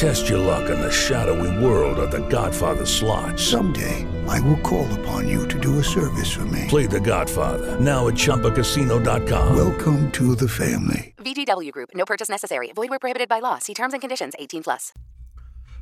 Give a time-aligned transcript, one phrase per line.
[0.00, 3.38] Test your luck in the shadowy world of The Godfather slot.
[3.38, 6.64] Someday, I will call upon you to do a service for me.
[6.68, 9.54] Play The Godfather now at ChumbaCasino.com.
[9.54, 11.12] Welcome to the family.
[11.18, 11.90] VGW Group.
[11.94, 12.72] No purchase necessary.
[12.74, 13.58] Void where prohibited by law.
[13.58, 14.32] See terms and conditions.
[14.38, 14.94] 18 plus.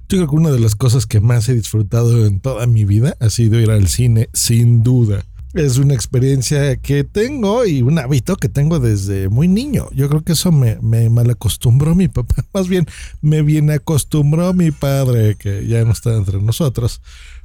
[0.09, 3.14] Yo creo que una de las cosas que más he disfrutado en toda mi vida
[3.20, 5.23] ha sido ir al cine, sin duda.
[5.55, 9.89] Es una experiencia que tengo y un hábito que tengo desde muy niño.
[9.93, 12.45] Yo creo que eso me, me malacostumbró mi papá.
[12.52, 12.87] Más bien,
[13.23, 17.01] me bien acostumbró mi padre, que ya no está entre nosotros.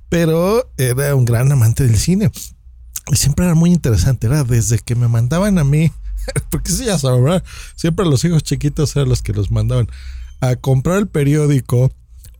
[0.10, 2.30] Pero era un gran amante del cine.
[3.12, 4.28] Y siempre era muy interesante.
[4.28, 5.92] Era desde que me mandaban a mí,
[6.50, 7.44] porque sí, ya ¿verdad?
[7.76, 9.88] Siempre los hijos chiquitos eran los que los mandaban
[10.42, 11.92] a comprar el periódico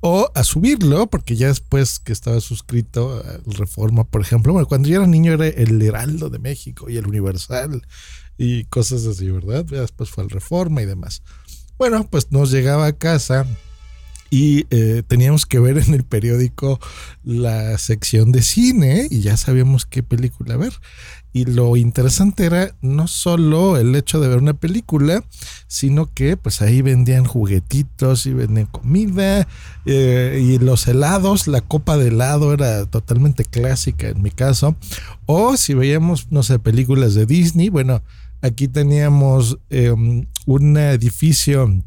[0.06, 4.90] o a subirlo, porque ya después que estaba suscrito a Reforma, por ejemplo, bueno, cuando
[4.90, 7.82] yo era niño era el Heraldo de México y el Universal
[8.38, 9.64] y cosas así, ¿verdad?
[9.64, 11.24] Después fue el Reforma y demás.
[11.78, 13.48] Bueno, pues nos llegaba a casa
[14.34, 16.80] y eh, teníamos que ver en el periódico
[17.24, 20.74] la sección de cine y ya sabíamos qué película ver.
[21.34, 25.24] Y lo interesante era no solo el hecho de ver una película,
[25.68, 29.48] sino que pues ahí vendían juguetitos y vendían comida
[29.86, 34.76] eh, y los helados, la copa de helado era totalmente clásica en mi caso.
[35.28, 38.02] O si veíamos, no sé, películas de Disney, bueno,
[38.42, 39.94] aquí teníamos eh,
[40.48, 41.84] un edificio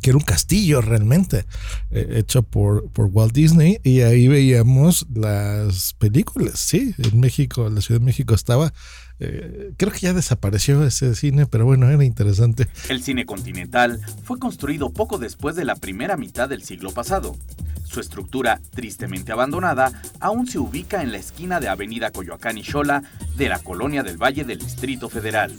[0.00, 1.46] que era un castillo realmente,
[1.90, 7.74] eh, hecho por, por Walt Disney, y ahí veíamos las películas, sí, en México, en
[7.74, 8.72] la Ciudad de México estaba,
[9.18, 12.68] eh, creo que ya desapareció ese cine, pero bueno, era interesante.
[12.88, 17.36] El cine continental fue construido poco después de la primera mitad del siglo pasado.
[17.84, 23.02] Su estructura, tristemente abandonada, aún se ubica en la esquina de Avenida Coyoacán y Xola
[23.36, 25.52] de la Colonia del Valle del Distrito Federal.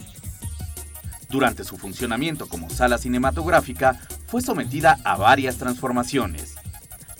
[1.30, 4.00] Durante su funcionamiento como sala cinematográfica,
[4.31, 6.56] fue sometida a varias transformaciones.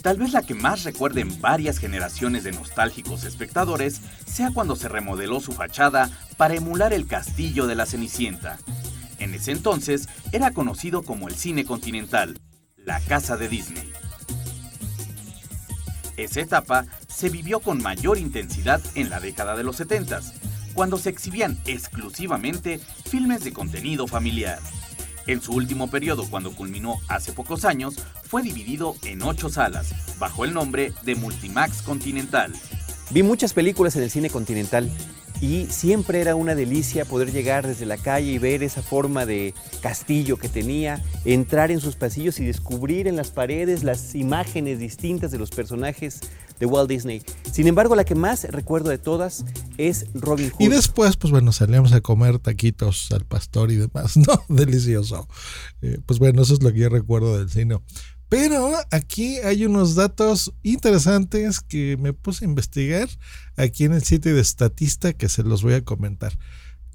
[0.00, 5.38] Tal vez la que más recuerden varias generaciones de nostálgicos espectadores sea cuando se remodeló
[5.38, 6.08] su fachada
[6.38, 8.58] para emular el castillo de la Cenicienta.
[9.18, 12.40] En ese entonces era conocido como el Cine Continental,
[12.78, 13.92] la casa de Disney.
[16.16, 20.20] Esa etapa se vivió con mayor intensidad en la década de los 70
[20.72, 24.60] cuando se exhibían exclusivamente filmes de contenido familiar.
[25.26, 27.94] En su último periodo, cuando culminó hace pocos años,
[28.24, 32.52] fue dividido en ocho salas, bajo el nombre de Multimax Continental.
[33.10, 34.90] Vi muchas películas en el cine continental
[35.42, 39.54] y siempre era una delicia poder llegar desde la calle y ver esa forma de
[39.80, 45.32] castillo que tenía, entrar en sus pasillos y descubrir en las paredes las imágenes distintas
[45.32, 46.20] de los personajes
[46.62, 47.22] de Walt Disney.
[47.50, 49.44] Sin embargo, la que más recuerdo de todas
[49.78, 50.60] es Robin Hood.
[50.60, 54.44] Y después, pues bueno, salíamos a comer taquitos al pastor y demás, ¿no?
[54.48, 55.26] Delicioso.
[55.80, 57.80] Eh, pues bueno, eso es lo que yo recuerdo del cine.
[58.28, 63.08] Pero aquí hay unos datos interesantes que me puse a investigar
[63.56, 66.38] aquí en el sitio de Statista que se los voy a comentar.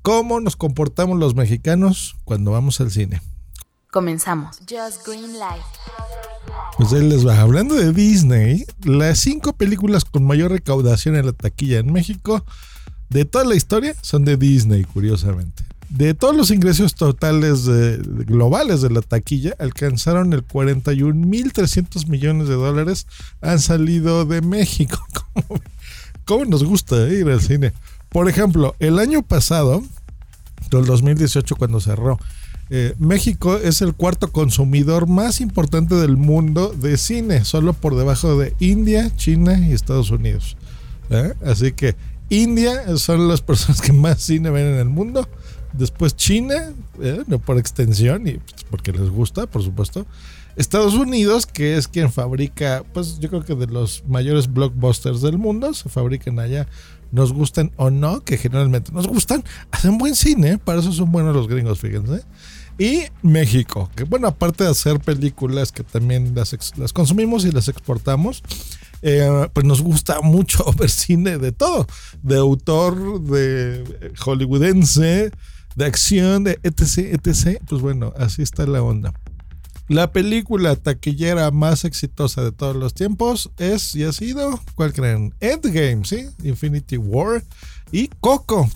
[0.02, 3.22] ¿Cómo nos comportamos los mexicanos cuando vamos al cine?
[3.92, 4.60] Comenzamos.
[4.60, 5.62] Just Green Light.
[6.78, 7.42] Pues él les va.
[7.42, 12.46] Hablando de Disney, las cinco películas con mayor recaudación en la taquilla en México
[13.10, 15.64] de toda la historia son de Disney, curiosamente.
[15.90, 23.08] De todos los ingresos totales globales de la taquilla, alcanzaron el 41.300 millones de dólares.
[23.42, 25.00] Han salido de México.
[25.34, 25.62] ¿Cómo,
[26.26, 27.74] cómo nos gusta ir al cine?
[28.10, 29.82] Por ejemplo, el año pasado,
[30.70, 32.20] del 2018, cuando cerró,
[32.70, 38.38] eh, México es el cuarto consumidor más importante del mundo de cine, solo por debajo
[38.38, 40.58] de India, China y Estados Unidos.
[41.10, 41.34] ¿eh?
[41.46, 41.96] Así que
[42.30, 45.28] India son las personas que más cine ven en el mundo.
[45.74, 47.24] Después China, ¿eh?
[47.28, 50.06] no por extensión y pues, porque les gusta, por supuesto.
[50.58, 55.38] Estados Unidos, que es quien fabrica, pues yo creo que de los mayores blockbusters del
[55.38, 56.68] mundo, se fabrican allá,
[57.12, 61.36] nos gustan o no, que generalmente nos gustan, hacen buen cine, para eso son buenos
[61.36, 62.24] los gringos, fíjense.
[62.80, 67.68] Y México, que bueno, aparte de hacer películas que también las, las consumimos y las
[67.68, 68.44] exportamos,
[69.02, 71.88] eh, pues nos gusta mucho ver cine de todo,
[72.22, 75.32] de autor, de eh, hollywoodense,
[75.76, 77.62] de acción, de etc, etc.
[77.68, 79.14] Pues bueno, así está la onda.
[79.90, 85.34] La película taquillera más exitosa de todos los tiempos es y ha sido, ¿cuál creen?
[85.40, 86.28] Endgame, ¿sí?
[86.44, 87.42] Infinity War
[87.92, 88.70] y Coco.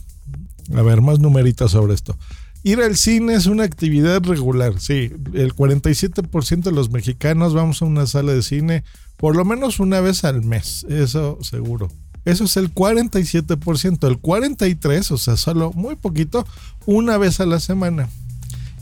[0.74, 2.18] A ver, más numeritos sobre esto.
[2.64, 5.12] Ir al cine es una actividad regular, sí.
[5.34, 8.84] El 47% de los mexicanos vamos a una sala de cine
[9.22, 11.90] por lo menos una vez al mes, eso seguro.
[12.26, 16.46] Eso es el 47%, el 43%, o sea, solo muy poquito,
[16.88, 18.10] una vez a la semana.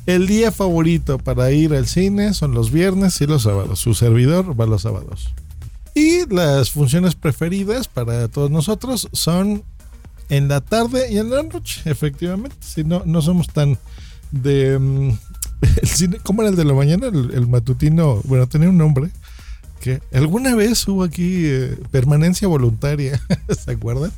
[0.06, 3.80] El día favorito para ir al cine son los viernes y los sábados.
[3.80, 5.34] Su servidor va los sábados.
[5.94, 9.64] Y las funciones preferidas para todos nosotros son
[10.30, 12.56] en la tarde y en la noche, efectivamente.
[12.60, 13.78] Si no, no somos tan
[14.32, 14.78] de...
[14.80, 15.10] mm,
[15.82, 17.08] el cine, ¿Cómo era el de la mañana?
[17.08, 19.10] El, matutino, bueno, tenía un nombre.
[19.82, 23.22] Que alguna vez hubo aquí eh, permanencia voluntaria,
[23.66, 24.12] ¿se acuerdan?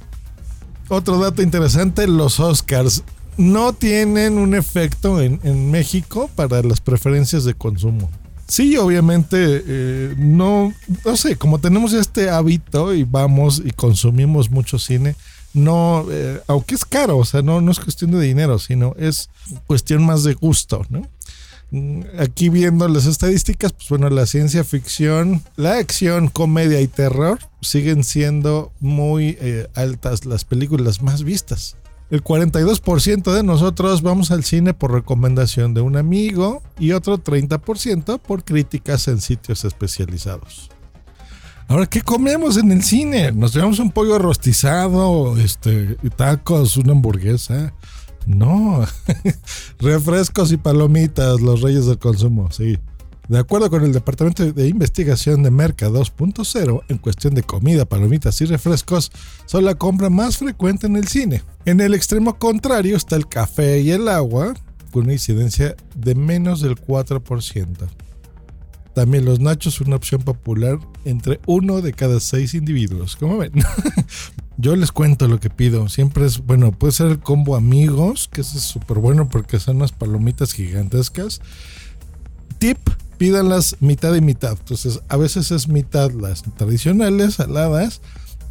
[0.89, 3.03] Otro dato interesante, los Oscars
[3.37, 8.09] no tienen un efecto en México para las preferencias de consumo.
[8.51, 10.73] Sí, obviamente, eh, no,
[11.05, 15.15] no sé, como tenemos este hábito y vamos y consumimos mucho cine,
[15.53, 19.29] no, eh, aunque es caro, o sea, no, es cuestión de dinero, sino es
[19.67, 21.07] cuestión más de gusto, ¿no?
[21.71, 27.39] Mm, Aquí viendo las estadísticas, pues bueno, la ciencia ficción, la acción, comedia y terror
[27.61, 31.77] siguen siendo muy eh, altas las películas más vistas.
[32.11, 38.19] El 42% de nosotros vamos al cine por recomendación de un amigo y otro 30%
[38.19, 40.69] por críticas en sitios especializados.
[41.69, 43.31] Ahora, ¿qué comemos en el cine?
[43.31, 47.73] ¿Nos llevamos un pollo rostizado, este, tacos, una hamburguesa?
[48.25, 48.85] No,
[49.79, 52.77] refrescos y palomitas, los reyes del consumo, sí.
[53.27, 58.41] De acuerdo con el Departamento de Investigación de Merca 2.0, en cuestión de comida, palomitas
[58.41, 59.11] y refrescos,
[59.45, 61.43] son la compra más frecuente en el cine.
[61.65, 64.53] En el extremo contrario está el café y el agua,
[64.91, 67.67] con una incidencia de menos del 4%.
[68.93, 73.15] También los nachos una opción popular entre uno de cada seis individuos.
[73.15, 73.53] ¿Cómo ven?
[74.57, 75.87] Yo les cuento lo que pido.
[75.87, 79.93] Siempre es, bueno, puede ser el combo amigos, que es súper bueno porque son unas
[79.93, 81.41] palomitas gigantescas.
[82.59, 82.77] Tip,
[83.21, 84.57] pídanlas mitad y mitad.
[84.57, 88.01] Entonces, a veces es mitad las tradicionales, saladas.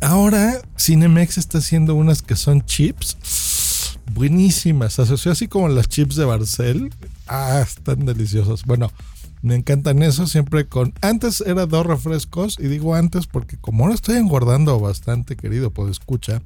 [0.01, 3.99] Ahora, Cinemex está haciendo unas que son chips.
[4.15, 4.93] Buenísimas.
[4.93, 6.95] Se asoció así como las chips de Barcel.
[7.27, 8.65] Ah, están deliciosos.
[8.65, 8.93] Bueno,
[9.43, 10.95] me encantan eso, siempre con...
[11.01, 15.91] Antes era dos refrescos, y digo antes porque como ahora estoy engordando bastante, querido, pues
[15.91, 16.43] escucha,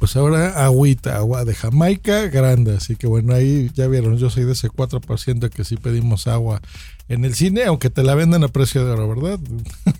[0.00, 4.44] pues ahora agüita, agua de Jamaica grande, así que bueno, ahí ya vieron, yo soy
[4.44, 6.62] de ese 4% que sí pedimos agua
[7.10, 9.38] en el cine, aunque te la vendan a precio de oro, ¿verdad?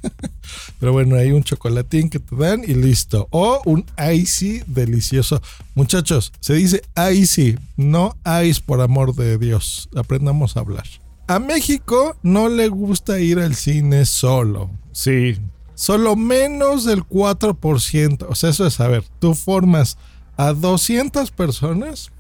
[0.80, 3.28] Pero bueno, hay un chocolatín que te dan y listo.
[3.30, 5.42] O un icy delicioso.
[5.74, 6.82] Muchachos, se dice
[7.12, 9.90] icy, no ice por amor de Dios.
[9.96, 10.84] Aprendamos a hablar.
[11.26, 14.70] A México no le gusta ir al cine solo.
[14.92, 15.36] Sí.
[15.80, 18.26] Solo menos del 4%.
[18.28, 19.96] O sea, eso es, a ver, tú formas
[20.36, 22.10] a 200 personas,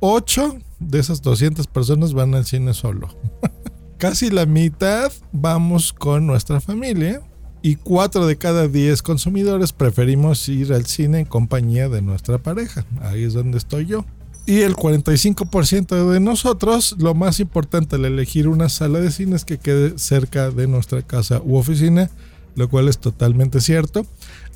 [0.00, 3.08] 8 de esas 200 personas van al cine solo.
[3.96, 7.22] Casi la mitad vamos con nuestra familia
[7.62, 12.84] y 4 de cada 10 consumidores preferimos ir al cine en compañía de nuestra pareja.
[13.00, 14.04] Ahí es donde estoy yo.
[14.44, 19.46] Y el 45% de nosotros, lo más importante al elegir una sala de cine es
[19.46, 22.10] que quede cerca de nuestra casa u oficina,
[22.58, 24.04] lo cual es totalmente cierto.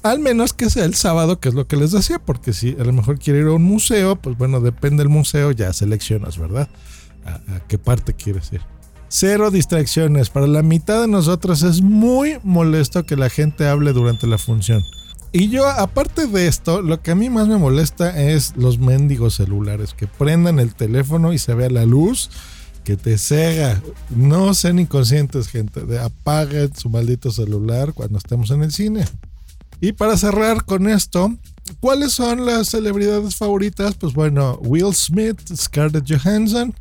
[0.03, 2.85] Al menos que sea el sábado, que es lo que les decía, porque si a
[2.85, 6.69] lo mejor quiere ir a un museo, pues bueno, depende del museo, ya seleccionas, ¿verdad?
[7.25, 8.61] ¿A, qué parte quieres ir?
[9.07, 10.31] Cero distracciones.
[10.31, 14.83] Para la mitad de nosotros es muy molesto que la gente hable durante la función.
[15.31, 19.37] Y yo, aparte de esto, lo que a mí más me molesta es los mendigos
[19.37, 22.29] celulares, que prendan el teléfono y se vea la luz
[22.85, 23.81] que te cega.
[24.11, 25.99] No sean inconscientes, gente.
[25.99, 29.05] Apaguen su maldito celular cuando estemos en el cine.
[29.81, 31.35] Y para cerrar con esto,
[31.81, 33.95] ¿cuáles son las celebridades favoritas?
[33.95, 36.75] Pues bueno, Will Smith, Scarlett Johansson.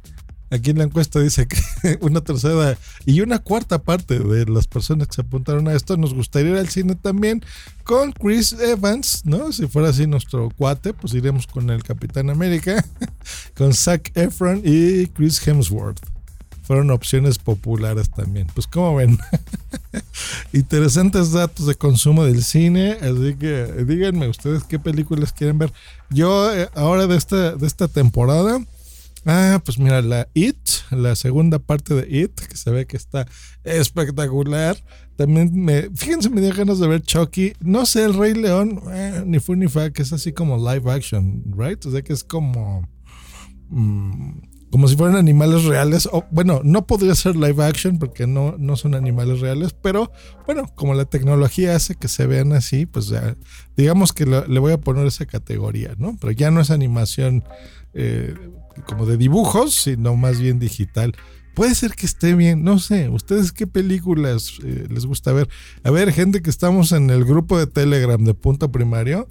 [0.52, 1.58] Aquí en la encuesta dice que
[2.02, 6.14] una tercera y una cuarta parte de las personas que se apuntaron a esto nos
[6.14, 7.42] gustaría ir al cine también
[7.86, 9.54] con Chris Evans, ¿no?
[9.54, 12.86] Si fuera así nuestro cuate, pues iremos con el Capitán América,
[13.56, 16.00] con Zac Efron y Chris Hemsworth.
[16.64, 18.48] Fueron opciones populares también.
[18.54, 19.18] Pues como ven,
[20.54, 22.98] interesantes datos de consumo del cine.
[23.02, 25.74] Así que díganme ustedes qué películas quieren ver.
[26.10, 28.62] Yo eh, ahora de esta, de esta temporada
[29.26, 30.58] Ah, pues mira, la It,
[30.90, 33.28] la segunda parte de It, que se ve que está
[33.64, 34.78] espectacular.
[35.16, 37.54] También me, fíjense, me dio ganas de ver Chucky.
[37.60, 40.92] No sé, el Rey León, eh, ni fu ni fa, que es así como live
[40.92, 41.84] action, ¿right?
[41.86, 42.88] O sea que es como.
[43.70, 44.32] mm,
[44.72, 46.10] como si fueran animales reales.
[46.12, 50.12] O, bueno, no podría ser live action porque no, no son animales reales, pero
[50.48, 53.14] bueno, como la tecnología hace que se vean así, pues
[53.76, 56.18] digamos que le voy a poner esa categoría, ¿no?
[56.20, 57.44] Pero ya no es animación
[57.94, 58.34] eh,
[58.82, 61.16] como de dibujos, sino más bien digital.
[61.54, 63.10] Puede ser que esté bien, no sé.
[63.10, 65.50] ¿Ustedes qué películas eh, les gusta ver?
[65.84, 69.28] A ver, gente que estamos en el grupo de Telegram de Punto Primario,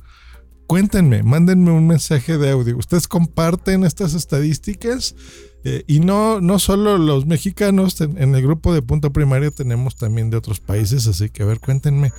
[0.67, 2.77] cuéntenme, mándenme un mensaje de audio.
[2.77, 5.15] ¿Ustedes comparten estas estadísticas?
[5.65, 10.31] Eh, y no, no solo los mexicanos, en, el grupo de Punto Primario tenemos también
[10.31, 12.13] de otros países, así que a ver, cuéntenme,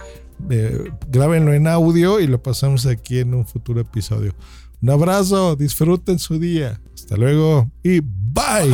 [0.50, 4.34] eh, grábenlo en audio y lo pasamos aquí en un futuro episodio.
[4.82, 6.82] Un abrazo, disfruten su día.
[6.94, 8.74] Hasta luego y bye.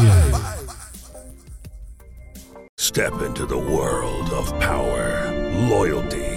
[2.79, 5.33] Step into the world of power,
[5.67, 6.36] loyalty.